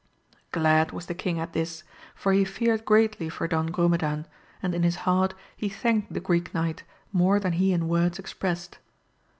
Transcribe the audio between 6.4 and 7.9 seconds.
Knight more than he in